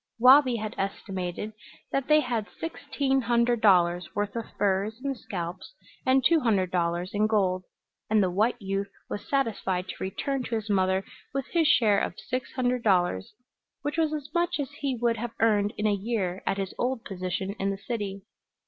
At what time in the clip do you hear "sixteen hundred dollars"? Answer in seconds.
2.59-4.15